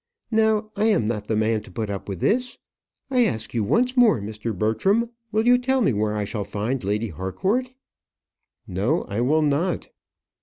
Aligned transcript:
Now 0.31 0.67
I 0.75 0.85
am 0.85 1.05
not 1.05 1.27
the 1.27 1.35
man 1.35 1.61
to 1.61 1.69
put 1.69 1.91
up 1.91 2.09
with 2.09 2.21
this. 2.21 2.57
I 3.11 3.23
ask 3.25 3.53
you 3.53 3.63
once 3.63 3.95
more, 3.95 4.19
Mr. 4.19 4.51
Bertram, 4.57 5.11
will 5.31 5.45
you 5.45 5.59
tell 5.59 5.83
me 5.83 5.93
where 5.93 6.15
I 6.15 6.23
shall 6.23 6.43
find 6.43 6.83
Lady 6.83 7.09
Harcourt?" 7.09 7.75
"No, 8.65 9.03
I 9.03 9.21
will 9.21 9.43
not." 9.43 9.89